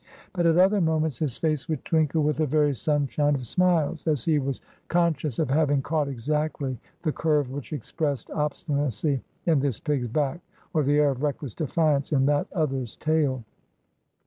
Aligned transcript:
But 0.33 0.47
at 0.47 0.57
other 0.57 0.81
moments 0.81 1.19
his 1.19 1.37
face 1.37 1.69
would 1.69 1.85
twinkle 1.85 2.23
with 2.23 2.39
a 2.39 2.47
very 2.47 2.73
sunshine 2.73 3.35
of 3.35 3.45
smiles, 3.45 4.07
as 4.07 4.25
he 4.25 4.39
was 4.39 4.59
conscious 4.87 5.37
of 5.37 5.51
having 5.51 5.83
caught 5.83 6.07
exactly 6.07 6.79
the 7.03 7.11
curve 7.11 7.51
which 7.51 7.71
expressed 7.71 8.31
obstinacy 8.31 9.21
in 9.45 9.59
this 9.59 9.79
pig's 9.79 10.07
back, 10.07 10.39
or 10.73 10.81
the 10.81 10.97
air 10.97 11.11
of 11.11 11.21
reckless 11.21 11.53
defiance 11.53 12.11
in 12.11 12.25
that 12.25 12.47
other's 12.51 12.95
tail. 12.95 13.43